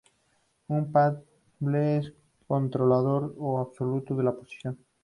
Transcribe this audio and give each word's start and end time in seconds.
Un 0.67 0.91
paddle 0.91 1.97
es 1.99 2.07
un 2.07 2.13
controlador 2.47 3.35
absoluto 3.59 4.15
de 4.15 4.23
la 4.23 4.33
posición. 4.35 4.79